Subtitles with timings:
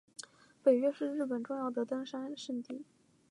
[0.63, 2.81] 北岳是日本重要的登山圣地。